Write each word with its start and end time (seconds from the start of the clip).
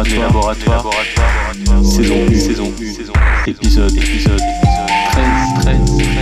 laboratoires, 0.00 0.56
laboratoires, 0.66 1.84
saison 1.84 2.14
1, 2.26 2.34
saison 2.34 2.64
1, 3.46 3.50
épisode, 3.50 3.96
épisode. 3.96 4.40
13, 5.12 5.54
13, 5.60 5.96
13. 5.98 6.21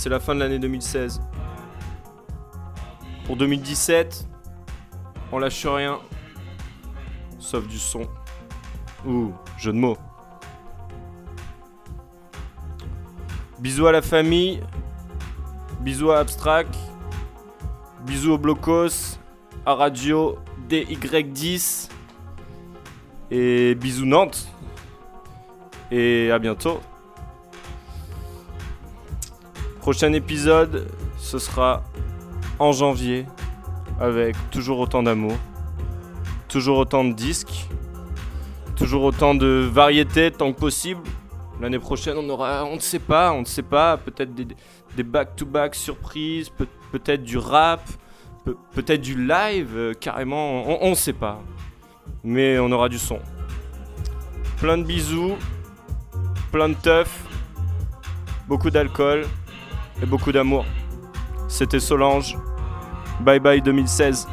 c'est 0.00 0.08
la 0.08 0.18
fin 0.18 0.34
de 0.34 0.40
l'année 0.40 0.58
2016. 0.58 1.20
Pour 3.26 3.36
2017, 3.36 4.26
on 5.30 5.38
lâche 5.38 5.66
rien. 5.66 5.98
Sauf 7.38 7.68
du 7.68 7.78
son. 7.78 8.08
Ou 9.06 9.32
jeu 9.58 9.74
de 9.74 9.76
mots. 9.76 9.98
Bisous 13.58 13.88
à 13.88 13.92
la 13.92 14.00
famille. 14.00 14.62
Bisous 15.80 16.12
à 16.12 16.20
Abstract. 16.20 16.74
Bisous 18.06 18.32
au 18.32 18.38
Blocos. 18.38 19.18
À 19.66 19.74
Radio 19.74 20.38
DY10. 20.70 21.90
Et 23.30 23.74
bisous 23.74 24.06
Nantes. 24.06 24.48
Et 25.90 26.30
à 26.30 26.38
bientôt. 26.38 26.80
Prochain 29.80 30.12
épisode, 30.12 30.86
ce 31.16 31.38
sera 31.38 31.82
en 32.58 32.70
janvier 32.72 33.24
avec 33.98 34.36
toujours 34.50 34.78
autant 34.78 35.02
d'amour, 35.02 35.36
toujours 36.48 36.76
autant 36.76 37.02
de 37.02 37.14
disques, 37.14 37.66
toujours 38.76 39.04
autant 39.04 39.34
de 39.34 39.66
variétés 39.72 40.30
tant 40.32 40.52
que 40.52 40.60
possible. 40.60 41.00
L'année 41.62 41.78
prochaine, 41.78 42.18
on 42.18 42.28
aura, 42.28 42.66
on 42.66 42.74
ne 42.74 42.80
sait 42.80 42.98
pas, 42.98 43.32
on 43.32 43.40
ne 43.40 43.46
sait 43.46 43.62
pas, 43.62 43.96
peut-être 43.96 44.34
des 44.34 45.02
back-to-back 45.02 45.74
surprises, 45.74 46.50
peut-être 46.92 47.22
du 47.22 47.38
rap, 47.38 47.82
peut-être 48.74 49.00
du 49.00 49.26
live, 49.26 49.70
euh, 49.74 49.94
carrément, 49.94 50.82
on 50.82 50.90
ne 50.90 50.94
sait 50.94 51.14
pas. 51.14 51.40
Mais 52.22 52.58
on 52.58 52.70
aura 52.70 52.90
du 52.90 52.98
son. 52.98 53.18
Plein 54.58 54.76
de 54.76 54.82
bisous, 54.82 55.36
plein 56.52 56.68
de 56.68 56.74
teuf, 56.74 57.24
beaucoup 58.46 58.68
d'alcool 58.68 59.24
et 60.02 60.06
beaucoup 60.06 60.32
d'amour. 60.32 60.64
C'était 61.48 61.80
Solange. 61.80 62.36
Bye 63.20 63.40
bye 63.40 63.60
2016. 63.60 64.28